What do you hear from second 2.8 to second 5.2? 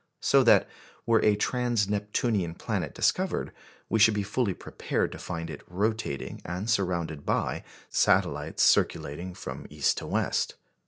discovered, we should be fully prepared to